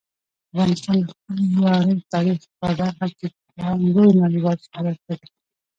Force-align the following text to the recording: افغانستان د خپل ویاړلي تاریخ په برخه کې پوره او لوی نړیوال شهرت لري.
افغانستان 0.51 0.95
د 1.01 1.05
خپل 1.13 1.37
ویاړلي 1.57 1.97
تاریخ 2.13 2.39
په 2.59 2.67
برخه 2.79 3.07
کې 3.17 3.27
پوره 3.39 3.65
او 3.73 3.77
لوی 3.95 4.09
نړیوال 4.23 4.57
شهرت 4.67 4.99
لري. 5.07 5.27